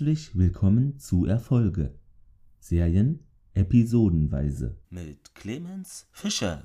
Herzlich 0.00 0.30
willkommen 0.34 0.98
zu 0.98 1.26
Erfolge. 1.26 1.92
Serien 2.58 3.22
episodenweise. 3.52 4.78
Mit 4.88 5.34
Clemens 5.34 6.08
Fischer. 6.10 6.64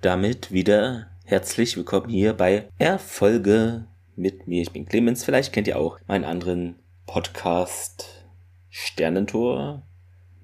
Damit 0.00 0.50
wieder 0.50 1.06
herzlich 1.24 1.76
willkommen 1.76 2.08
hier 2.08 2.32
bei 2.32 2.68
Erfolge 2.76 3.86
mit 4.16 4.48
mir. 4.48 4.62
Ich 4.62 4.72
bin 4.72 4.86
Clemens. 4.86 5.22
Vielleicht 5.22 5.52
kennt 5.52 5.68
ihr 5.68 5.78
auch 5.78 6.00
meinen 6.08 6.24
anderen 6.24 6.74
Podcast 7.06 8.26
Sternentor, 8.70 9.86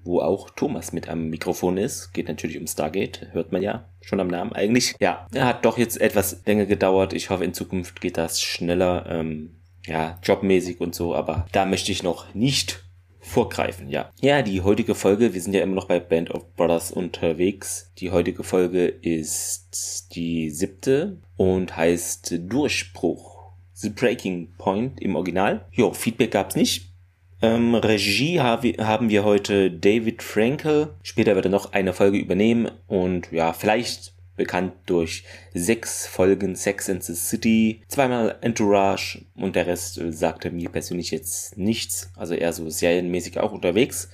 wo 0.05 0.21
auch 0.21 0.49
Thomas 0.51 0.93
mit 0.93 1.09
am 1.09 1.27
Mikrofon 1.27 1.75
ist. 1.75 2.13
Geht 2.13 2.29
natürlich 2.29 2.57
um 2.57 2.67
Stargate, 2.67 3.27
hört 3.33 3.51
man 3.51 3.61
ja 3.61 3.89
schon 3.99 4.21
am 4.21 4.27
Namen 4.27 4.53
eigentlich. 4.53 4.95
Ja, 5.01 5.27
er 5.33 5.47
hat 5.47 5.65
doch 5.65 5.77
jetzt 5.77 5.99
etwas 5.99 6.45
länger 6.45 6.65
gedauert. 6.65 7.11
Ich 7.11 7.29
hoffe, 7.29 7.43
in 7.43 7.53
Zukunft 7.53 7.99
geht 7.99 8.15
das 8.15 8.39
schneller. 8.39 9.05
Ähm, 9.09 9.57
ja, 9.85 10.19
jobmäßig 10.23 10.81
und 10.81 10.95
so, 10.95 11.15
aber 11.15 11.45
da 11.51 11.65
möchte 11.65 11.91
ich 11.91 12.03
noch 12.03 12.33
nicht 12.33 12.83
vorgreifen, 13.19 13.89
ja. 13.89 14.11
Ja, 14.21 14.41
die 14.41 14.61
heutige 14.61 14.95
Folge, 14.95 15.33
wir 15.33 15.41
sind 15.41 15.53
ja 15.53 15.61
immer 15.61 15.75
noch 15.75 15.87
bei 15.87 15.99
Band 15.99 16.31
of 16.31 16.53
Brothers 16.55 16.91
unterwegs. 16.91 17.91
Die 17.97 18.11
heutige 18.11 18.43
Folge 18.43 18.85
ist 18.85 20.15
die 20.15 20.51
siebte 20.51 21.17
und 21.35 21.75
heißt 21.75 22.35
Durchbruch. 22.39 23.35
The 23.73 23.89
Breaking 23.89 24.53
Point 24.57 25.01
im 25.01 25.15
Original. 25.15 25.65
Jo, 25.71 25.91
Feedback 25.91 26.31
gab's 26.31 26.55
nicht. 26.55 26.93
Ähm, 27.41 27.75
Regie 27.75 28.39
haben 28.39 29.09
wir 29.09 29.25
heute 29.25 29.69
David 29.69 30.23
Frankel. 30.23 30.93
Später 31.03 31.35
wird 31.35 31.45
er 31.45 31.51
noch 31.51 31.73
eine 31.73 31.91
Folge 31.91 32.17
übernehmen 32.17 32.71
und 32.87 33.31
ja, 33.31 33.51
vielleicht 33.51 34.14
bekannt 34.35 34.73
durch 34.85 35.23
sechs 35.53 36.07
Folgen 36.07 36.55
Sex 36.55 36.89
and 36.89 37.03
the 37.03 37.15
City, 37.15 37.81
zweimal 37.87 38.37
Entourage 38.41 39.21
und 39.35 39.55
der 39.55 39.67
Rest 39.67 39.99
sagte 40.09 40.51
mir 40.51 40.69
persönlich 40.69 41.11
jetzt 41.11 41.57
nichts, 41.57 42.11
also 42.15 42.33
eher 42.33 42.53
so 42.53 42.69
serienmäßig 42.69 43.39
auch 43.39 43.51
unterwegs. 43.51 44.09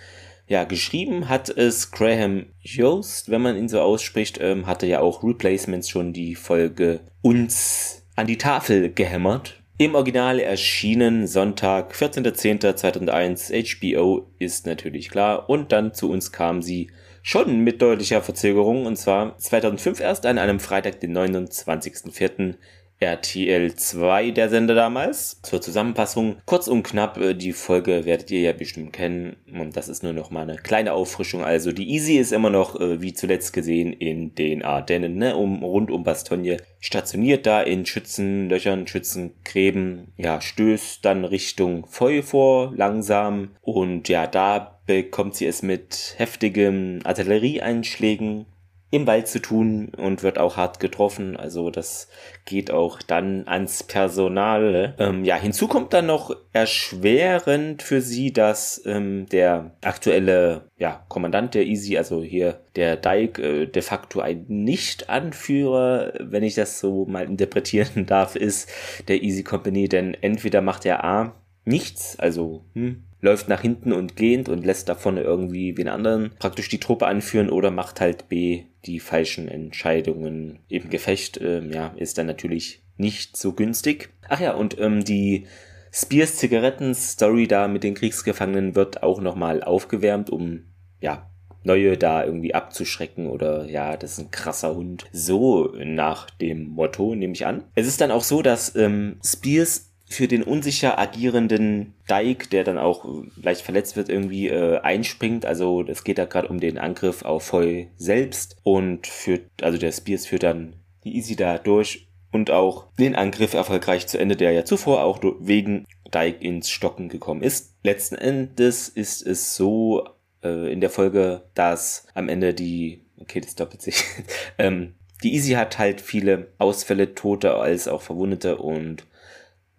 Ja, 0.48 0.66
geschrieben 0.66 1.30
hat 1.30 1.50
es 1.50 1.92
Graham 1.92 2.48
Yost, 2.62 3.30
wenn 3.30 3.42
man 3.42 3.56
ihn 3.56 3.70
so 3.70 3.80
ausspricht, 3.80 4.40
ähm, 4.42 4.68
hatte 4.68 4.86
ja 4.86 5.00
auch 5.00 5.24
Replacements 5.24 5.88
schon 5.88 6.12
die 6.12 6.36
Folge 6.36 7.00
uns 7.22 8.04
an 8.16 8.28
die 8.28 8.38
Tafel 8.38 8.92
gehämmert. 8.92 9.61
Im 9.82 9.96
Original 9.96 10.40
erschienen 10.40 11.26
Sonntag, 11.26 11.96
14.10.2001, 11.96 13.80
HBO 13.80 14.28
ist 14.38 14.68
natürlich 14.68 15.10
klar. 15.10 15.50
Und 15.50 15.72
dann 15.72 15.96
zu 15.96 16.12
uns 16.12 16.32
kam 16.32 16.62
sie 16.62 16.92
Schon 17.24 17.62
mit 17.62 17.82
deutlicher 17.82 18.22
Verzögerung. 18.22 18.86
Und 18.86 18.96
zwar 18.98 19.40
2005 19.40 20.00
erst 20.00 20.28
an 20.28 20.38
einem 20.38 20.60
Freitag, 20.60 21.00
den 21.00 21.18
29.04. 21.18 22.58
RTL 23.02 23.74
2, 23.74 24.30
der 24.30 24.50
Sender 24.50 24.76
damals. 24.76 25.42
Zur 25.42 25.60
Zusammenfassung, 25.60 26.38
kurz 26.46 26.68
und 26.68 26.84
knapp, 26.84 27.18
äh, 27.18 27.34
die 27.34 27.52
Folge 27.52 28.06
werdet 28.06 28.30
ihr 28.30 28.42
ja 28.42 28.54
bestimmt 28.54 28.94
kennen. 28.94 29.38
Und 29.52 29.76
das 29.76 29.90
ist 29.90 30.04
nur 30.04 30.14
noch 30.14 30.30
mal 30.30 30.44
eine 30.44 30.58
kleine 30.58 30.94
Auffrischung. 30.94 31.44
Also 31.44 31.72
die 31.72 31.90
Easy 31.90 32.18
ist 32.18 32.32
immer 32.32 32.52
noch, 32.52 32.80
äh, 32.80 33.02
wie 33.02 33.14
zuletzt 33.14 33.54
gesehen, 33.54 33.92
in 33.92 34.36
den 34.36 34.64
Ardennen, 34.64 35.16
ne, 35.16 35.36
um, 35.36 35.64
rund 35.64 35.90
um 35.90 36.04
Bastogne, 36.04 36.58
stationiert 36.80 37.48
da 37.48 37.64
in 37.64 37.88
Schützenlöchern, 37.88 38.86
Schützengräben, 38.86 40.14
ja, 40.18 40.40
stößt 40.40 41.04
dann 41.04 41.26
Richtung 41.26 41.88
Feu 41.88 42.22
vor, 42.22 42.72
langsam. 42.76 43.56
Und 43.62 44.10
ja, 44.10 44.28
da 44.28 44.80
bekommt 44.86 45.36
sie 45.36 45.48
es 45.48 45.64
mit 45.64 46.14
heftigen 46.18 47.04
Artillerieeinschlägen 47.04 48.46
im 48.92 49.08
Wald 49.08 49.30
zu 49.30 49.42
tun 49.42 49.94
und 49.96 50.22
wird 50.22 50.38
auch 50.38 50.58
hart 50.58 50.82
getroffen. 50.82 51.38
Also 51.38 51.70
das 51.70 52.10
geht 52.46 52.72
auch 52.72 53.02
dann 53.02 53.48
ans 53.48 53.84
Personal. 53.84 54.96
Ähm, 55.00 55.24
ja, 55.24 55.38
hinzu 55.38 55.70
kommt 55.70 55.94
dann 55.94 56.08
noch 56.08 56.36
erschwerend 56.52 57.82
für 57.84 58.02
sie, 58.02 58.34
dass 58.34 58.82
ähm, 58.86 59.28
der 59.32 59.72
aktuelle 59.82 60.66
ja, 60.78 61.06
Kommandant 61.08 61.54
der 61.54 61.66
Easy, 61.66 61.98
also 61.98 62.22
hier 62.22 62.60
der 62.76 62.98
Dike, 62.98 63.42
äh, 63.42 63.66
de 63.66 63.82
facto 63.82 64.20
ein 64.20 64.46
Nicht-Anführer, 64.50 66.14
wenn 66.20 66.44
ich 66.44 66.56
das 66.56 66.82
so 66.82 67.06
mal 67.06 67.26
interpretieren 67.26 68.06
darf, 68.06 68.36
ist 68.36 68.70
der 69.08 69.24
Easy 69.24 69.44
Company. 69.44 69.88
Denn 69.88 70.16
entweder 70.16 70.62
macht 70.62 70.86
er 70.86 71.06
A 71.06 71.34
nichts, 71.64 72.20
also 72.20 72.66
hm, 72.74 73.04
läuft 73.22 73.48
nach 73.48 73.62
hinten 73.62 73.94
und 73.94 74.16
gehend 74.16 74.50
und 74.50 74.66
lässt 74.66 74.90
davon 74.90 75.18
irgendwie 75.18 75.78
wen 75.78 75.88
anderen 75.88 76.32
praktisch 76.40 76.70
die 76.70 76.80
Truppe 76.80 77.08
anführen 77.08 77.50
oder 77.50 77.72
macht 77.72 78.02
halt 78.02 78.28
B 78.30 78.64
die 78.86 79.00
falschen 79.00 79.48
Entscheidungen 79.48 80.60
im 80.68 80.90
Gefecht. 80.90 81.40
Ähm, 81.40 81.72
ja, 81.72 81.94
ist 81.98 82.18
dann 82.18 82.28
natürlich 82.28 82.84
nicht 82.98 83.38
so 83.38 83.54
günstig. 83.54 84.10
Ach 84.28 84.40
ja, 84.40 84.54
und 84.54 84.80
ähm, 84.80 85.04
die 85.04 85.48
Spears 85.94 86.38
Zigaretten 86.38 86.96
Story 86.96 87.48
da 87.48 87.68
mit 87.68 87.84
den 87.84 87.94
Kriegsgefangenen 87.94 88.76
wird 88.76 89.04
auch 89.04 89.22
nochmal 89.22 89.64
aufgewärmt, 89.64 90.30
um 90.30 90.64
ja 91.00 91.30
neue 91.64 91.98
da 91.98 92.24
irgendwie 92.26 92.56
abzuschrecken 92.56 93.28
oder 93.28 93.66
ja, 93.66 93.98
das 93.98 94.14
ist 94.14 94.20
ein 94.20 94.32
krasser 94.32 94.74
Hund. 94.76 95.06
So 95.12 95.74
nach 95.78 96.30
dem 96.30 96.70
Motto 96.70 97.14
nehme 97.14 97.34
ich 97.34 97.46
an. 97.46 97.66
Es 97.76 97.88
ist 97.88 98.02
dann 98.02 98.12
auch 98.12 98.24
so, 98.24 98.42
dass 98.42 98.76
ähm, 98.76 99.18
Spears 99.24 99.91
für 100.12 100.28
den 100.28 100.44
unsicher 100.44 101.00
agierenden 101.00 101.94
Dike, 102.10 102.50
der 102.50 102.64
dann 102.64 102.78
auch 102.78 103.06
leicht 103.42 103.62
verletzt 103.62 103.96
wird, 103.96 104.10
irgendwie 104.10 104.50
äh, 104.50 104.80
einspringt. 104.80 105.46
Also 105.46 105.86
es 105.88 106.04
geht 106.04 106.18
da 106.18 106.26
gerade 106.26 106.50
um 106.50 106.60
den 106.60 106.78
Angriff 106.78 107.24
auf 107.24 107.44
Foy 107.44 107.88
selbst 107.96 108.58
und 108.64 109.08
führt, 109.08 109.44
also 109.62 109.78
der 109.78 109.92
Spears 109.92 110.26
führt 110.26 110.44
dann 110.44 110.76
die 111.06 111.16
Easy 111.16 111.36
da 111.36 111.58
durch 111.58 112.08
und 112.32 112.52
auch 112.52 112.88
den 113.00 113.16
Angriff 113.16 113.54
erfolgreich 113.54 114.08
zu 114.08 114.18
Ende, 114.18 114.36
der 114.36 114.52
ja 114.52 114.66
zuvor 114.66 115.04
auch 115.04 115.20
wegen 115.40 115.86
Dike 116.14 116.44
ins 116.46 116.70
Stocken 116.70 117.08
gekommen 117.08 117.42
ist. 117.42 117.76
Letzten 117.84 118.16
Endes 118.16 118.90
ist 118.90 119.26
es 119.26 119.56
so 119.56 120.04
äh, 120.44 120.72
in 120.72 120.82
der 120.82 120.90
Folge, 120.90 121.44
dass 121.54 122.06
am 122.14 122.28
Ende 122.28 122.54
die, 122.54 123.06
okay, 123.18 123.40
das 123.40 123.56
doppelt 123.56 123.82
sich, 123.82 124.04
ähm, 124.58 124.96
die 125.24 125.36
Easy 125.36 125.54
hat 125.54 125.78
halt 125.78 126.02
viele 126.02 126.48
Ausfälle, 126.58 127.14
Tote 127.16 127.56
als 127.56 127.88
auch 127.88 128.02
Verwundete 128.02 128.58
und 128.58 129.06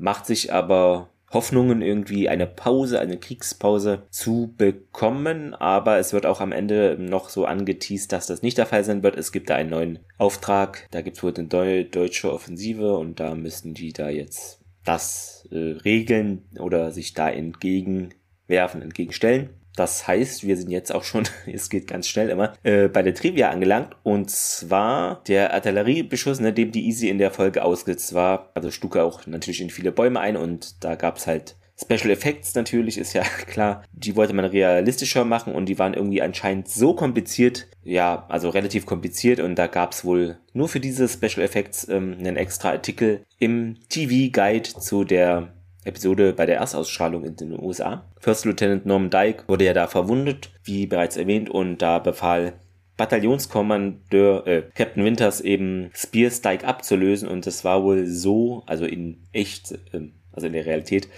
macht 0.02 0.26
sich 0.26 0.52
aber 0.52 1.08
Hoffnungen 1.30 1.80
irgendwie 1.80 2.28
eine 2.28 2.46
Pause, 2.46 3.00
eine 3.00 3.16
Kriegspause 3.16 4.02
zu 4.10 4.52
bekommen, 4.58 5.54
aber 5.54 5.98
es 5.98 6.12
wird 6.12 6.26
auch 6.26 6.40
am 6.40 6.52
Ende 6.52 6.96
noch 6.98 7.30
so 7.30 7.46
angeteased, 7.46 8.12
dass 8.12 8.26
das 8.26 8.42
nicht 8.42 8.58
der 8.58 8.66
Fall 8.66 8.84
sein 8.84 9.02
wird. 9.02 9.16
Es 9.16 9.32
gibt 9.32 9.48
da 9.48 9.54
einen 9.54 9.70
neuen 9.70 10.00
Auftrag, 10.18 10.88
da 10.90 11.00
gibt 11.00 11.16
es 11.16 11.22
wohl 11.22 11.32
eine 11.34 11.48
Deu 11.48 11.84
deutsche 11.84 12.32
Offensive 12.32 12.96
und 12.98 13.20
da 13.20 13.34
müssen 13.34 13.72
die 13.74 13.92
da 13.92 14.10
jetzt 14.10 14.60
das 14.84 15.48
äh, 15.52 15.56
regeln 15.84 16.42
oder 16.58 16.90
sich 16.90 17.14
da 17.14 17.30
entgegenwerfen, 17.30 18.82
entgegenstellen. 18.82 19.50
Das 19.76 20.06
heißt, 20.06 20.46
wir 20.46 20.56
sind 20.56 20.70
jetzt 20.70 20.94
auch 20.94 21.04
schon, 21.04 21.24
es 21.52 21.70
geht 21.70 21.86
ganz 21.86 22.08
schnell 22.08 22.28
immer, 22.28 22.54
äh, 22.62 22.88
bei 22.88 23.02
der 23.02 23.14
Trivia 23.14 23.50
angelangt. 23.50 23.96
Und 24.02 24.30
zwar 24.30 25.22
der 25.26 25.54
Artilleriebeschuss, 25.54 26.40
ne, 26.40 26.52
dem 26.52 26.72
die 26.72 26.86
Easy 26.86 27.08
in 27.08 27.18
der 27.18 27.30
Folge 27.30 27.64
ausgesetzt 27.64 28.14
war. 28.14 28.50
Also 28.54 28.70
er 28.96 29.04
auch 29.04 29.26
natürlich 29.26 29.60
in 29.60 29.70
viele 29.70 29.92
Bäume 29.92 30.20
ein 30.20 30.36
und 30.36 30.84
da 30.84 30.94
gab's 30.94 31.26
halt 31.26 31.56
Special 31.80 32.10
Effects 32.10 32.54
natürlich, 32.54 32.98
ist 32.98 33.12
ja 33.12 33.22
klar. 33.46 33.82
Die 33.92 34.16
wollte 34.16 34.34
man 34.34 34.44
realistischer 34.44 35.24
machen 35.24 35.54
und 35.54 35.66
die 35.66 35.78
waren 35.78 35.94
irgendwie 35.94 36.22
anscheinend 36.22 36.68
so 36.68 36.94
kompliziert. 36.94 37.66
Ja, 37.82 38.26
also 38.28 38.50
relativ 38.50 38.86
kompliziert 38.86 39.40
und 39.40 39.56
da 39.56 39.66
gab's 39.66 40.04
wohl 40.04 40.38
nur 40.52 40.68
für 40.68 40.80
diese 40.80 41.08
Special 41.08 41.44
Effects 41.44 41.88
ähm, 41.88 42.16
einen 42.18 42.36
extra 42.36 42.70
Artikel 42.70 43.24
im 43.38 43.76
TV-Guide 43.88 44.68
zu 44.78 45.04
der 45.04 45.54
Episode 45.84 46.32
bei 46.32 46.46
der 46.46 46.56
Erstausstrahlung 46.56 47.24
in 47.24 47.36
den 47.36 47.58
USA. 47.58 48.04
First 48.18 48.44
Lieutenant 48.44 48.86
Norman 48.86 49.10
Dyke 49.10 49.44
wurde 49.48 49.64
ja 49.64 49.74
da 49.74 49.86
verwundet, 49.86 50.50
wie 50.64 50.86
bereits 50.86 51.16
erwähnt, 51.16 51.50
und 51.50 51.78
da 51.78 51.98
befahl 51.98 52.54
Bataillonskommandeur 52.96 54.46
äh, 54.46 54.62
Captain 54.74 55.04
Winters 55.04 55.40
eben 55.40 55.90
Spears 55.94 56.42
Dyke 56.42 56.66
abzulösen 56.66 57.28
und 57.28 57.46
es 57.46 57.64
war 57.64 57.82
wohl 57.82 58.06
so, 58.06 58.62
also 58.66 58.84
in 58.84 59.26
echt, 59.32 59.72
äh, 59.92 60.10
also 60.32 60.46
in 60.46 60.52
der 60.52 60.66
Realität, 60.66 61.08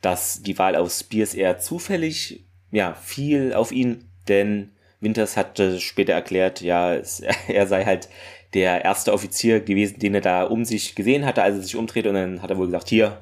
dass 0.00 0.42
die 0.42 0.58
Wahl 0.58 0.76
auf 0.76 0.92
Spears 0.92 1.34
eher 1.34 1.58
zufällig, 1.58 2.44
ja, 2.70 2.94
fiel 2.94 3.52
auf 3.52 3.72
ihn, 3.72 4.08
denn 4.28 4.70
Winters 5.00 5.36
hatte 5.36 5.80
später 5.80 6.14
erklärt, 6.14 6.60
ja, 6.60 6.94
es, 6.94 7.20
er 7.48 7.66
sei 7.66 7.84
halt 7.84 8.08
der 8.54 8.84
erste 8.84 9.12
Offizier 9.12 9.60
gewesen, 9.60 9.98
den 9.98 10.14
er 10.14 10.20
da 10.20 10.44
um 10.44 10.64
sich 10.64 10.94
gesehen 10.94 11.26
hatte, 11.26 11.42
als 11.42 11.56
er 11.56 11.62
sich 11.62 11.76
umdrehte 11.76 12.08
und 12.08 12.14
dann 12.14 12.42
hat 12.42 12.50
er 12.50 12.56
wohl 12.56 12.66
gesagt, 12.66 12.88
hier, 12.88 13.18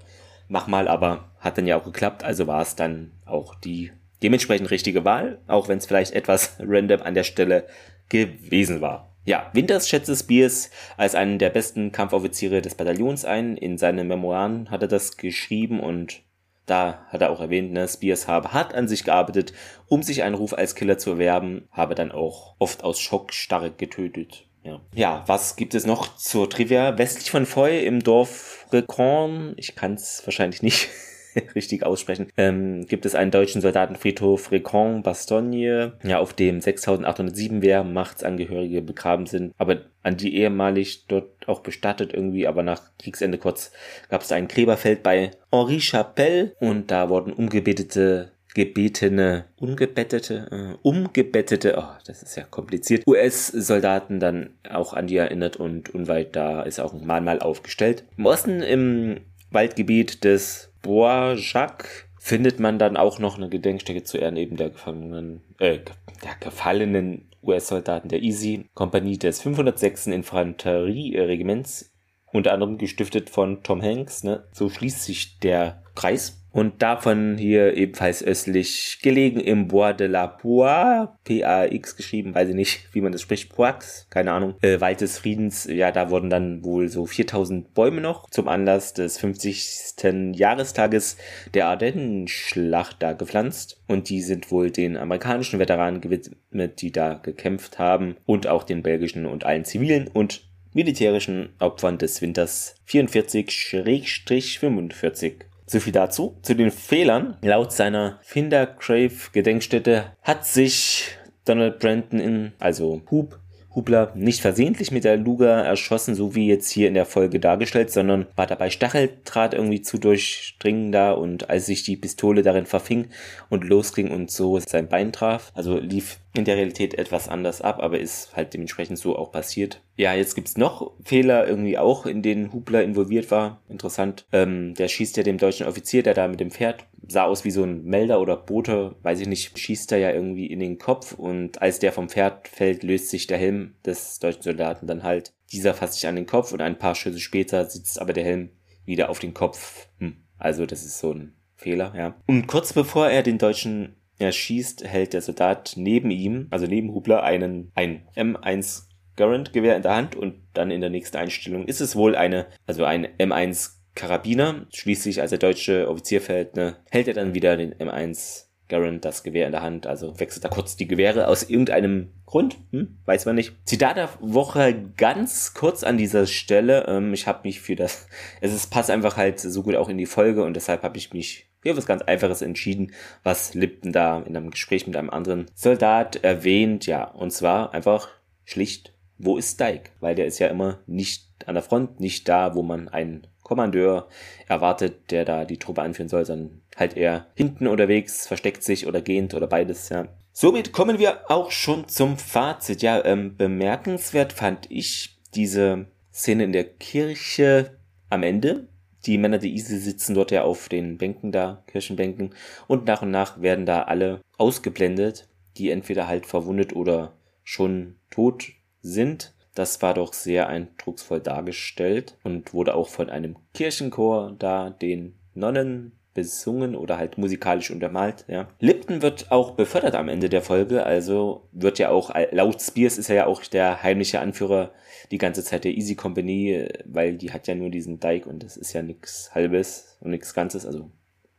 mach 0.48 0.66
mal, 0.66 0.88
aber 0.88 1.30
hat 1.40 1.58
dann 1.58 1.66
ja 1.66 1.78
auch 1.78 1.84
geklappt, 1.84 2.24
also 2.24 2.46
war 2.46 2.62
es 2.62 2.76
dann 2.76 3.12
auch 3.24 3.54
die 3.54 3.92
dementsprechend 4.22 4.70
richtige 4.70 5.04
Wahl, 5.04 5.38
auch 5.48 5.68
wenn 5.68 5.78
es 5.78 5.86
vielleicht 5.86 6.12
etwas 6.12 6.56
random 6.60 7.02
an 7.02 7.14
der 7.14 7.24
Stelle 7.24 7.66
gewesen 8.08 8.80
war. 8.80 9.08
Ja, 9.24 9.50
Winters 9.52 9.88
schätzte 9.88 10.16
Spears 10.16 10.70
als 10.96 11.14
einen 11.14 11.38
der 11.38 11.50
besten 11.50 11.92
Kampfoffiziere 11.92 12.60
des 12.60 12.74
Bataillons 12.74 13.24
ein. 13.24 13.56
In 13.56 13.78
seinen 13.78 14.08
Memoiren 14.08 14.68
hat 14.70 14.82
er 14.82 14.88
das 14.88 15.16
geschrieben 15.16 15.78
und 15.78 16.22
da 16.66 17.04
hat 17.08 17.20
er 17.22 17.30
auch 17.30 17.40
erwähnt, 17.40 17.72
ne, 17.72 17.86
Spears 17.86 18.26
habe 18.26 18.52
hart 18.52 18.74
an 18.74 18.88
sich 18.88 19.04
gearbeitet, 19.04 19.52
um 19.86 20.02
sich 20.02 20.22
einen 20.22 20.34
Ruf 20.34 20.54
als 20.54 20.74
Killer 20.74 20.98
zu 20.98 21.10
erwerben, 21.10 21.68
habe 21.70 21.94
dann 21.94 22.12
auch 22.12 22.54
oft 22.58 22.82
aus 22.82 23.00
Schockstarre 23.00 23.70
getötet. 23.70 24.46
Ja. 24.64 24.80
ja, 24.94 25.24
was 25.26 25.56
gibt 25.56 25.74
es 25.74 25.86
noch 25.86 26.16
zur 26.16 26.48
Trivia? 26.48 26.96
Westlich 26.96 27.30
von 27.30 27.46
Foy 27.46 27.84
im 27.84 28.00
Dorf 28.02 28.66
Recorn, 28.72 29.54
ich 29.56 29.74
kann 29.74 29.94
es 29.94 30.22
wahrscheinlich 30.24 30.62
nicht 30.62 30.88
richtig 31.54 31.84
aussprechen, 31.84 32.28
ähm, 32.36 32.86
gibt 32.86 33.06
es 33.06 33.14
einen 33.14 33.30
deutschen 33.30 33.60
Soldatenfriedhof 33.60 34.50
Recon 34.52 35.02
Bastogne, 35.02 35.94
ja, 36.02 36.18
auf 36.18 36.32
dem 36.32 36.60
6807 36.60 37.62
Wehrmachtsangehörige 37.62 38.82
begraben 38.82 39.26
sind, 39.26 39.54
aber 39.58 39.82
an 40.02 40.16
die 40.16 40.36
ehemalig 40.36 41.06
dort 41.06 41.48
auch 41.48 41.60
bestattet 41.60 42.12
irgendwie, 42.12 42.46
aber 42.46 42.62
nach 42.62 42.82
Kriegsende 42.98 43.38
kurz 43.38 43.72
gab 44.08 44.22
es 44.22 44.32
ein 44.32 44.48
Gräberfeld 44.48 45.02
bei 45.02 45.30
Henri 45.50 45.80
Chapelle 45.80 46.54
und 46.60 46.90
da 46.90 47.08
wurden 47.08 47.32
umgebetete 47.32 48.31
gebetene, 48.54 49.46
ungebettete, 49.56 50.48
äh, 50.50 50.78
umgebettete, 50.82 51.74
oh, 51.78 51.96
das 52.06 52.22
ist 52.22 52.36
ja 52.36 52.44
kompliziert, 52.44 53.06
US-Soldaten 53.06 54.20
dann 54.20 54.50
auch 54.68 54.92
an 54.92 55.06
die 55.06 55.16
erinnert 55.16 55.56
und 55.56 55.94
unweit 55.94 56.36
da 56.36 56.62
ist 56.62 56.80
auch 56.80 56.92
ein 56.92 57.06
Mahnmal 57.06 57.40
aufgestellt. 57.40 58.04
Im 58.16 58.26
Osten 58.26 58.62
im 58.62 59.20
Waldgebiet 59.50 60.24
des 60.24 60.72
Bois 60.82 61.34
Jacques 61.36 62.06
findet 62.18 62.60
man 62.60 62.78
dann 62.78 62.96
auch 62.96 63.18
noch 63.18 63.36
eine 63.36 63.48
Gedenkstätte 63.48 64.04
zu 64.04 64.18
Ehren 64.18 64.36
eben 64.36 64.56
der 64.56 64.70
Gefangenen, 64.70 65.42
äh, 65.58 65.78
der 66.22 66.34
gefallenen 66.40 67.28
US-Soldaten 67.42 68.08
der 68.08 68.22
Easy 68.22 68.66
Kompanie 68.74 69.18
des 69.18 69.42
506. 69.42 70.06
Infanterieregiments, 70.08 71.92
unter 72.32 72.52
anderem 72.52 72.78
gestiftet 72.78 73.30
von 73.30 73.62
Tom 73.62 73.82
Hanks. 73.82 74.22
Ne? 74.22 74.44
So 74.52 74.68
schließt 74.68 75.02
sich 75.02 75.38
der 75.40 75.82
Kreis. 75.94 76.41
Und 76.52 76.82
davon 76.82 77.38
hier 77.38 77.76
ebenfalls 77.76 78.22
östlich 78.22 78.98
gelegen 79.02 79.40
im 79.40 79.66
Bois 79.68 79.94
de 79.94 80.06
la 80.06 80.26
Bois, 80.26 81.08
P-A-X 81.24 81.96
geschrieben, 81.96 82.34
weiß 82.34 82.50
ich 82.50 82.54
nicht, 82.54 82.88
wie 82.92 83.00
man 83.00 83.10
das 83.10 83.22
spricht, 83.22 83.54
Poix, 83.54 84.06
keine 84.10 84.32
Ahnung, 84.32 84.54
äh, 84.60 84.78
Wald 84.80 85.00
des 85.00 85.16
Friedens, 85.18 85.64
ja, 85.64 85.90
da 85.90 86.10
wurden 86.10 86.28
dann 86.28 86.62
wohl 86.62 86.90
so 86.90 87.06
4000 87.06 87.72
Bäume 87.72 88.02
noch 88.02 88.28
zum 88.28 88.48
Anlass 88.48 88.92
des 88.92 89.16
50. 89.18 90.34
Jahrestages 90.34 91.16
der 91.54 91.68
Ardennenschlacht 91.68 93.02
da 93.02 93.14
gepflanzt. 93.14 93.80
Und 93.88 94.10
die 94.10 94.20
sind 94.20 94.50
wohl 94.50 94.70
den 94.70 94.98
amerikanischen 94.98 95.58
Veteranen 95.58 96.02
gewidmet, 96.02 96.82
die 96.82 96.92
da 96.92 97.14
gekämpft 97.14 97.78
haben 97.78 98.16
und 98.26 98.46
auch 98.46 98.64
den 98.64 98.82
belgischen 98.82 99.24
und 99.26 99.46
allen 99.46 99.64
zivilen 99.64 100.08
und 100.08 100.42
militärischen 100.74 101.50
Opfern 101.58 101.98
des 101.98 102.22
Winters 102.22 102.76
44-45. 102.88 105.44
So 105.72 105.80
viel 105.80 105.94
dazu. 105.94 106.36
Zu 106.42 106.54
den 106.54 106.70
Fehlern. 106.70 107.38
Laut 107.40 107.72
seiner 107.72 108.18
Findergrave 108.20 109.30
Gedenkstätte 109.32 110.12
hat 110.20 110.44
sich 110.44 111.16
Donald 111.46 111.78
Brandon 111.78 112.20
in, 112.20 112.52
also 112.58 113.00
Hub, 113.10 113.40
Hubler 113.74 114.12
nicht 114.14 114.40
versehentlich 114.40 114.90
mit 114.90 115.04
der 115.04 115.16
Luga 115.16 115.62
erschossen, 115.62 116.14
so 116.14 116.34
wie 116.34 116.46
jetzt 116.46 116.70
hier 116.70 116.88
in 116.88 116.94
der 116.94 117.06
Folge 117.06 117.40
dargestellt, 117.40 117.90
sondern 117.90 118.26
war 118.36 118.46
dabei 118.46 118.70
Stacheldraht 118.70 119.54
irgendwie 119.54 119.82
zu 119.82 119.98
durchdringen 119.98 120.92
da 120.92 121.12
und 121.12 121.50
als 121.50 121.66
sich 121.66 121.82
die 121.82 121.96
Pistole 121.96 122.42
darin 122.42 122.66
verfing 122.66 123.08
und 123.48 123.64
losging 123.64 124.10
und 124.10 124.30
so 124.30 124.58
sein 124.58 124.88
Bein 124.88 125.12
traf, 125.12 125.52
also 125.54 125.78
lief 125.78 126.18
in 126.34 126.44
der 126.44 126.56
Realität 126.56 126.94
etwas 126.94 127.28
anders 127.28 127.60
ab, 127.60 127.82
aber 127.82 127.98
ist 127.98 128.34
halt 128.34 128.54
dementsprechend 128.54 128.98
so 128.98 129.16
auch 129.16 129.32
passiert. 129.32 129.82
Ja, 129.96 130.14
jetzt 130.14 130.34
gibt's 130.34 130.56
noch 130.56 130.92
Fehler 131.04 131.46
irgendwie 131.46 131.76
auch, 131.76 132.06
in 132.06 132.22
denen 132.22 132.52
Hubler 132.52 132.82
involviert 132.82 133.30
war. 133.30 133.60
Interessant. 133.68 134.24
Ähm, 134.32 134.74
der 134.74 134.88
schießt 134.88 135.16
ja 135.18 135.22
dem 135.22 135.36
deutschen 135.36 135.66
Offizier, 135.66 136.02
der 136.02 136.14
da 136.14 136.28
mit 136.28 136.40
dem 136.40 136.50
Pferd 136.50 136.86
sah 137.08 137.24
aus 137.24 137.44
wie 137.44 137.50
so 137.50 137.62
ein 137.64 137.84
Melder 137.84 138.20
oder 138.20 138.36
Bote, 138.36 138.96
weiß 139.02 139.20
ich 139.20 139.28
nicht, 139.28 139.58
schießt 139.58 139.92
er 139.92 139.98
ja 139.98 140.10
irgendwie 140.10 140.46
in 140.46 140.60
den 140.60 140.78
Kopf 140.78 141.12
und 141.12 141.60
als 141.60 141.78
der 141.78 141.92
vom 141.92 142.08
Pferd 142.08 142.48
fällt, 142.48 142.82
löst 142.82 143.10
sich 143.10 143.26
der 143.26 143.38
Helm 143.38 143.74
des 143.84 144.18
deutschen 144.18 144.42
Soldaten 144.42 144.86
dann 144.86 145.02
halt. 145.02 145.32
Dieser 145.52 145.74
fasst 145.74 145.94
sich 145.94 146.06
an 146.06 146.16
den 146.16 146.26
Kopf 146.26 146.52
und 146.52 146.60
ein 146.60 146.78
paar 146.78 146.94
Schüsse 146.94 147.20
später 147.20 147.64
sitzt 147.68 148.00
aber 148.00 148.12
der 148.12 148.24
Helm 148.24 148.50
wieder 148.84 149.10
auf 149.10 149.18
den 149.18 149.34
Kopf. 149.34 149.88
Hm. 149.98 150.16
Also 150.38 150.66
das 150.66 150.84
ist 150.84 150.98
so 150.98 151.12
ein 151.12 151.34
Fehler, 151.56 151.92
ja. 151.96 152.16
Und 152.26 152.46
kurz 152.46 152.72
bevor 152.72 153.08
er 153.08 153.22
den 153.22 153.38
deutschen 153.38 153.96
er 154.18 154.32
schießt, 154.32 154.84
hält 154.84 155.14
der 155.14 155.22
Soldat 155.22 155.72
neben 155.76 156.10
ihm, 156.10 156.46
also 156.50 156.66
neben 156.66 156.94
Hubler, 156.94 157.22
einen, 157.24 157.72
ein 157.74 158.06
M1 158.14 158.84
Garand 159.16 159.52
Gewehr 159.52 159.76
in 159.76 159.82
der 159.82 159.96
Hand 159.96 160.16
und 160.16 160.36
dann 160.54 160.70
in 160.70 160.80
der 160.80 160.90
nächsten 160.90 161.16
Einstellung 161.16 161.66
ist 161.66 161.80
es 161.80 161.96
wohl 161.96 162.14
eine, 162.14 162.46
also 162.66 162.84
ein 162.84 163.06
M1 163.18 163.81
Karabiner. 163.94 164.66
Schließlich, 164.72 165.20
als 165.20 165.30
der 165.30 165.38
deutsche 165.38 165.88
Offizier 165.88 166.20
fällt, 166.20 166.56
ne, 166.56 166.76
hält 166.90 167.08
er 167.08 167.14
dann 167.14 167.34
wieder 167.34 167.56
den 167.56 167.74
M1 167.74 168.46
Garand 168.72 169.04
das 169.04 169.22
Gewehr 169.22 169.44
in 169.44 169.52
der 169.52 169.62
Hand, 169.62 169.86
also 169.86 170.18
wechselt 170.18 170.44
da 170.44 170.48
kurz 170.48 170.76
die 170.76 170.88
Gewehre 170.88 171.28
aus 171.28 171.42
irgendeinem 171.42 172.10
Grund, 172.24 172.56
hm, 172.70 172.96
weiß 173.04 173.26
man 173.26 173.34
nicht. 173.34 173.52
Zitat 173.66 173.98
der 173.98 174.08
Woche 174.20 174.74
ganz 174.96 175.52
kurz 175.52 175.84
an 175.84 175.98
dieser 175.98 176.26
Stelle. 176.26 176.86
Ähm, 176.88 177.12
ich 177.12 177.26
habe 177.26 177.40
mich 177.44 177.60
für 177.60 177.76
das, 177.76 178.08
es 178.40 178.54
ist, 178.54 178.70
passt 178.70 178.90
einfach 178.90 179.18
halt 179.18 179.40
so 179.40 179.62
gut 179.62 179.76
auch 179.76 179.90
in 179.90 179.98
die 179.98 180.06
Folge 180.06 180.42
und 180.42 180.54
deshalb 180.54 180.82
habe 180.82 180.96
ich 180.96 181.12
mich 181.12 181.50
hier 181.62 181.76
was 181.76 181.86
ganz 181.86 182.02
Einfaches 182.02 182.40
entschieden, 182.40 182.92
was 183.22 183.52
Lipton 183.52 183.92
da 183.92 184.20
in 184.22 184.36
einem 184.36 184.50
Gespräch 184.50 184.86
mit 184.86 184.96
einem 184.96 185.10
anderen 185.10 185.46
Soldat 185.54 186.16
erwähnt, 186.24 186.86
ja, 186.86 187.04
und 187.04 187.30
zwar 187.30 187.74
einfach 187.74 188.08
schlicht, 188.44 188.94
wo 189.18 189.36
ist 189.36 189.60
Dyke? 189.60 189.90
Weil 190.00 190.14
der 190.14 190.26
ist 190.26 190.38
ja 190.38 190.48
immer 190.48 190.80
nicht 190.86 191.28
an 191.46 191.54
der 191.54 191.62
Front, 191.62 192.00
nicht 192.00 192.28
da, 192.28 192.54
wo 192.54 192.62
man 192.62 192.88
einen 192.88 193.26
Kommandeur 193.42 194.08
erwartet, 194.48 195.10
der 195.10 195.24
da 195.24 195.44
die 195.44 195.58
Truppe 195.58 195.82
anführen 195.82 196.08
soll, 196.08 196.24
sondern 196.24 196.62
halt 196.76 196.96
eher 196.96 197.26
hinten 197.34 197.66
unterwegs, 197.66 198.26
versteckt 198.26 198.62
sich 198.62 198.86
oder 198.86 199.00
gehend 199.00 199.34
oder 199.34 199.46
beides, 199.46 199.88
ja. 199.88 200.08
Somit 200.32 200.72
kommen 200.72 200.98
wir 200.98 201.30
auch 201.30 201.50
schon 201.50 201.88
zum 201.88 202.16
Fazit. 202.16 202.80
Ja, 202.80 203.04
ähm, 203.04 203.36
bemerkenswert 203.36 204.32
fand 204.32 204.70
ich 204.70 205.18
diese 205.34 205.86
Szene 206.12 206.44
in 206.44 206.52
der 206.52 206.64
Kirche 206.64 207.76
am 208.08 208.22
Ende, 208.22 208.68
die 209.06 209.18
Männer 209.18 209.38
der 209.38 209.50
ISIL 209.50 209.78
sitzen 209.78 210.14
dort 210.14 210.30
ja 210.30 210.42
auf 210.42 210.68
den 210.68 210.96
Bänken 210.96 211.32
da, 211.32 211.64
Kirchenbänken, 211.66 212.34
und 212.68 212.86
nach 212.86 213.02
und 213.02 213.10
nach 213.10 213.40
werden 213.40 213.66
da 213.66 213.82
alle 213.82 214.20
ausgeblendet, 214.38 215.28
die 215.56 215.70
entweder 215.70 216.06
halt 216.06 216.26
verwundet 216.26 216.74
oder 216.74 217.12
schon 217.42 217.96
tot 218.10 218.52
sind. 218.80 219.34
Das 219.54 219.82
war 219.82 219.94
doch 219.94 220.12
sehr 220.12 220.48
eindrucksvoll 220.48 221.20
dargestellt 221.20 222.16
und 222.24 222.54
wurde 222.54 222.74
auch 222.74 222.88
von 222.88 223.10
einem 223.10 223.36
Kirchenchor 223.52 224.34
da 224.38 224.70
den 224.70 225.14
Nonnen 225.34 225.92
besungen 226.14 226.74
oder 226.74 226.98
halt 226.98 227.18
musikalisch 227.18 227.70
untermalt, 227.70 228.24
ja. 228.28 228.48
Lipton 228.60 229.02
wird 229.02 229.30
auch 229.30 229.52
befördert 229.52 229.94
am 229.94 230.08
Ende 230.08 230.28
der 230.28 230.42
Folge, 230.42 230.84
also 230.84 231.48
wird 231.52 231.78
ja 231.78 231.88
auch, 231.88 232.10
laut 232.32 232.60
Spears 232.60 232.98
ist 232.98 233.08
er 233.08 233.16
ja 233.16 233.26
auch 233.26 233.42
der 233.44 233.82
heimliche 233.82 234.20
Anführer 234.20 234.72
die 235.10 235.18
ganze 235.18 235.42
Zeit 235.42 235.64
der 235.64 235.72
Easy 235.72 235.94
Company, 235.94 236.68
weil 236.84 237.16
die 237.16 237.32
hat 237.32 237.46
ja 237.46 237.54
nur 237.54 237.70
diesen 237.70 237.98
Dike 237.98 238.28
und 238.28 238.42
das 238.42 238.56
ist 238.56 238.72
ja 238.72 238.82
nichts 238.82 239.34
Halbes 239.34 239.96
und 240.00 240.10
nichts 240.10 240.34
Ganzes, 240.34 240.66
also 240.66 240.90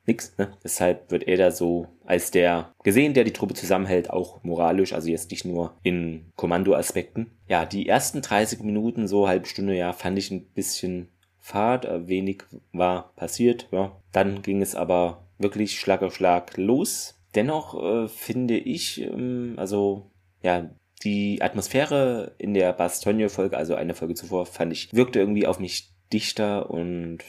nix, 0.05 0.37
ne? 0.37 0.57
Deshalb 0.63 1.11
wird 1.11 1.23
er 1.23 1.37
da 1.37 1.51
so 1.51 1.87
als 2.05 2.31
der 2.31 2.73
gesehen, 2.83 3.13
der 3.13 3.23
die 3.23 3.33
Truppe 3.33 3.53
zusammenhält, 3.53 4.09
auch 4.09 4.43
moralisch, 4.43 4.93
also 4.93 5.09
jetzt 5.09 5.31
nicht 5.31 5.45
nur 5.45 5.77
in 5.83 6.31
Kommandoaspekten. 6.35 7.31
Ja, 7.47 7.65
die 7.65 7.87
ersten 7.87 8.21
30 8.21 8.61
Minuten, 8.61 9.07
so 9.07 9.27
halbe 9.27 9.47
Stunde, 9.47 9.75
ja, 9.75 9.93
fand 9.93 10.17
ich 10.17 10.31
ein 10.31 10.45
bisschen 10.45 11.09
fad, 11.39 11.85
äh, 11.85 12.07
wenig 12.07 12.43
war 12.71 13.13
passiert, 13.15 13.67
ja. 13.71 13.99
Dann 14.11 14.41
ging 14.41 14.61
es 14.61 14.75
aber 14.75 15.27
wirklich 15.37 15.79
Schlag 15.79 16.01
auf 16.01 16.15
Schlag 16.15 16.57
los. 16.57 17.19
Dennoch 17.35 17.81
äh, 17.81 18.07
finde 18.07 18.57
ich, 18.57 19.01
ähm, 19.01 19.55
also 19.57 20.11
ja, 20.41 20.69
die 21.03 21.41
Atmosphäre 21.41 22.35
in 22.37 22.53
der 22.53 22.73
Bastogne-Folge, 22.73 23.57
also 23.57 23.75
eine 23.75 23.93
Folge 23.93 24.13
zuvor, 24.15 24.45
fand 24.45 24.71
ich, 24.71 24.93
wirkte 24.93 25.19
irgendwie 25.19 25.47
auf 25.47 25.59
mich 25.59 25.91
dichter 26.11 26.69
und 26.69 27.19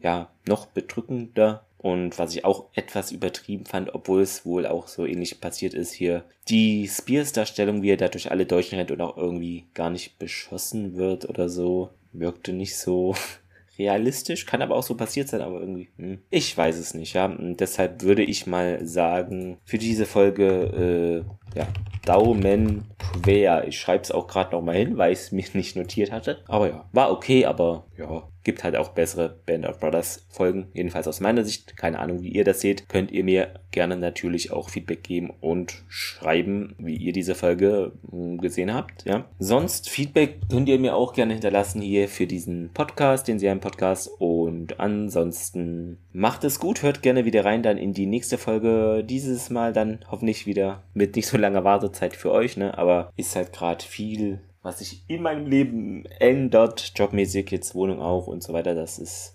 ja, 0.00 0.30
noch 0.46 0.66
bedrückender. 0.66 1.66
Und 1.84 2.18
was 2.18 2.34
ich 2.34 2.46
auch 2.46 2.70
etwas 2.72 3.12
übertrieben 3.12 3.66
fand, 3.66 3.94
obwohl 3.94 4.22
es 4.22 4.46
wohl 4.46 4.64
auch 4.66 4.88
so 4.88 5.04
ähnlich 5.04 5.38
passiert 5.42 5.74
ist 5.74 5.92
hier, 5.92 6.24
die 6.48 6.88
Spears-Darstellung, 6.88 7.82
wie 7.82 7.90
er 7.90 7.98
da 7.98 8.08
durch 8.08 8.30
alle 8.30 8.46
Deutschen 8.46 8.78
rennt 8.78 8.90
und 8.90 9.02
auch 9.02 9.18
irgendwie 9.18 9.66
gar 9.74 9.90
nicht 9.90 10.18
beschossen 10.18 10.96
wird 10.96 11.28
oder 11.28 11.50
so, 11.50 11.90
wirkte 12.14 12.54
nicht 12.54 12.78
so 12.78 13.14
realistisch, 13.78 14.46
kann 14.46 14.62
aber 14.62 14.76
auch 14.76 14.82
so 14.82 14.94
passiert 14.96 15.28
sein, 15.28 15.42
aber 15.42 15.60
irgendwie, 15.60 15.90
hm, 15.98 16.20
ich 16.30 16.56
weiß 16.56 16.78
es 16.78 16.94
nicht, 16.94 17.12
ja. 17.12 17.26
Und 17.26 17.58
deshalb 17.58 18.00
würde 18.00 18.22
ich 18.22 18.46
mal 18.46 18.86
sagen, 18.86 19.58
für 19.66 19.76
diese 19.76 20.06
Folge, 20.06 21.24
äh, 21.54 21.58
ja, 21.58 21.68
Daumen 22.06 22.84
quer. 23.22 23.68
Ich 23.68 23.78
schreibe 23.78 24.04
es 24.04 24.10
auch 24.10 24.26
gerade 24.26 24.52
nochmal 24.52 24.76
hin, 24.76 24.96
weil 24.96 25.12
ich 25.12 25.18
es 25.18 25.32
mir 25.32 25.44
nicht 25.52 25.76
notiert 25.76 26.12
hatte. 26.12 26.38
Aber 26.48 26.66
ja, 26.66 26.88
war 26.92 27.12
okay, 27.12 27.44
aber 27.44 27.84
ja, 27.98 28.26
gibt 28.44 28.62
halt 28.62 28.76
auch 28.76 28.90
bessere 28.90 29.36
Band 29.46 29.66
of 29.66 29.80
Brothers 29.80 30.26
Folgen. 30.28 30.68
Jedenfalls 30.74 31.08
aus 31.08 31.20
meiner 31.20 31.44
Sicht. 31.44 31.76
Keine 31.76 31.98
Ahnung, 31.98 32.22
wie 32.22 32.28
ihr 32.28 32.44
das 32.44 32.60
seht. 32.60 32.88
Könnt 32.88 33.10
ihr 33.10 33.24
mir 33.24 33.54
gerne 33.70 33.96
natürlich 33.96 34.52
auch 34.52 34.68
Feedback 34.68 35.02
geben 35.02 35.32
und 35.40 35.82
schreiben, 35.88 36.74
wie 36.78 36.96
ihr 36.96 37.12
diese 37.12 37.34
Folge 37.34 37.92
hm, 38.10 38.38
gesehen 38.38 38.72
habt. 38.72 39.04
Ja. 39.04 39.24
Sonst 39.38 39.88
Feedback 39.88 40.36
könnt 40.50 40.68
ihr 40.68 40.78
mir 40.78 40.94
auch 40.94 41.12
gerne 41.12 41.32
hinterlassen 41.32 41.80
hier 41.80 42.08
für 42.08 42.26
diesen 42.26 42.70
Podcast, 42.72 43.26
den 43.26 43.38
Serien-Podcast. 43.38 44.10
Und 44.18 44.78
ansonsten 44.78 45.98
macht 46.12 46.44
es 46.44 46.60
gut. 46.60 46.82
Hört 46.82 47.02
gerne 47.02 47.24
wieder 47.24 47.44
rein 47.44 47.62
dann 47.62 47.78
in 47.78 47.94
die 47.94 48.06
nächste 48.06 48.38
Folge. 48.38 49.04
Dieses 49.04 49.50
Mal 49.50 49.72
dann 49.72 50.00
hoffentlich 50.10 50.46
wieder 50.46 50.82
mit 50.92 51.16
nicht 51.16 51.26
so 51.26 51.36
langer 51.36 51.64
Wartezeit 51.64 52.14
für 52.14 52.30
euch, 52.30 52.56
ne? 52.56 52.76
Aber 52.76 53.10
ist 53.16 53.34
halt 53.34 53.52
gerade 53.52 53.84
viel 53.84 54.40
was 54.64 54.78
sich 54.78 55.04
in 55.08 55.22
meinem 55.22 55.46
Leben 55.46 56.06
ändert, 56.18 56.92
jobmäßig, 56.96 57.50
jetzt 57.50 57.74
Wohnung 57.74 58.00
auch 58.00 58.26
und 58.26 58.42
so 58.42 58.54
weiter. 58.54 58.74
Das 58.74 58.98
ist 58.98 59.34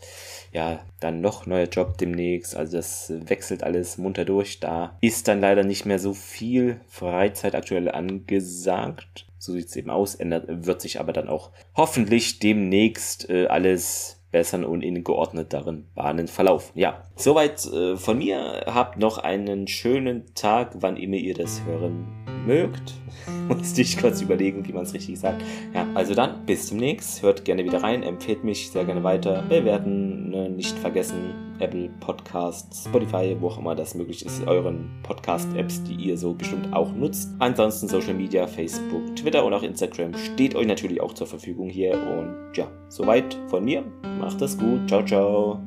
ja, 0.51 0.79
dann 0.99 1.21
noch 1.21 1.45
neuer 1.45 1.67
Job 1.67 1.99
demnächst. 1.99 2.55
Also 2.55 2.77
das 2.77 3.13
wechselt 3.15 3.63
alles 3.63 3.99
munter 3.99 4.25
durch. 4.25 4.59
Da 4.59 4.97
ist 5.01 5.27
dann 5.27 5.39
leider 5.39 5.63
nicht 5.63 5.85
mehr 5.85 5.99
so 5.99 6.13
viel 6.13 6.81
Freizeit 6.87 7.53
aktuell 7.53 7.89
angesagt. 7.91 9.27
So 9.37 9.53
sieht 9.53 9.67
es 9.67 9.75
eben 9.75 9.91
aus. 9.91 10.15
Ändert, 10.15 10.45
wird 10.65 10.81
sich 10.81 10.99
aber 10.99 11.13
dann 11.13 11.29
auch 11.29 11.51
hoffentlich 11.75 12.39
demnächst 12.39 13.29
äh, 13.29 13.45
alles 13.45 14.19
besseren 14.31 14.65
und 14.65 14.81
in 14.81 15.03
geordneteren 15.03 15.87
Bahnen 15.93 16.27
verlaufen. 16.27 16.71
Ja, 16.73 17.03
soweit 17.15 17.65
äh, 17.67 17.97
von 17.97 18.17
mir. 18.17 18.63
Habt 18.65 18.97
noch 18.97 19.19
einen 19.19 19.67
schönen 19.67 20.33
Tag, 20.33 20.71
wann 20.79 20.97
immer 20.97 21.17
ihr 21.17 21.35
das 21.35 21.63
hören 21.65 22.28
mögt. 22.49 22.93
Musste 23.47 23.81
ich 23.81 23.97
kurz 23.97 24.21
überlegen, 24.21 24.67
wie 24.67 24.73
man 24.73 24.83
es 24.83 24.93
richtig 24.93 25.19
sagt. 25.19 25.41
Ja, 25.73 25.87
also 25.93 26.13
dann, 26.13 26.45
bis 26.45 26.69
demnächst. 26.69 27.21
Hört 27.21 27.45
gerne 27.45 27.63
wieder 27.63 27.83
rein, 27.83 28.03
empfehlt 28.03 28.43
mich 28.43 28.71
sehr 28.71 28.85
gerne 28.85 29.03
weiter. 29.03 29.43
Bewerten, 29.47 30.29
ne, 30.29 30.49
nicht 30.49 30.77
vergessen. 30.79 31.33
Apple 31.59 31.89
Podcast, 31.99 32.85
Spotify, 32.85 33.35
wo 33.39 33.47
auch 33.47 33.59
immer 33.59 33.75
das 33.75 33.93
möglich 33.93 34.25
ist, 34.25 34.47
euren 34.47 34.89
Podcast-Apps, 35.03 35.83
die 35.83 35.95
ihr 35.95 36.17
so 36.17 36.33
bestimmt 36.33 36.73
auch 36.73 36.93
nutzt. 36.93 37.31
Ansonsten 37.39 37.89
Social 37.89 38.13
Media, 38.13 38.47
Facebook, 38.47 39.15
Twitter 39.17 39.43
und 39.43 39.53
auch 39.53 39.63
Instagram 39.63 40.13
steht 40.13 40.55
euch 40.55 40.67
natürlich 40.67 41.01
auch 41.01 41.13
zur 41.13 41.27
Verfügung 41.27 41.69
hier. 41.69 41.93
Und 41.93 42.55
ja, 42.55 42.67
soweit 42.87 43.37
von 43.47 43.65
mir. 43.65 43.83
Macht 44.19 44.41
es 44.41 44.57
gut. 44.57 44.87
Ciao, 44.87 45.03
ciao. 45.03 45.59